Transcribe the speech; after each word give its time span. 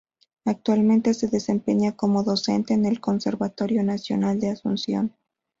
Actualmente 0.45 1.13
se 1.13 1.27
desempeña 1.27 1.95
como 1.95 2.23
docente 2.23 2.73
en 2.73 2.85
el 2.87 2.99
Conservatorio 2.99 3.83
Nacional 3.83 4.39
de 4.39 4.49
Asunción. 4.49 5.15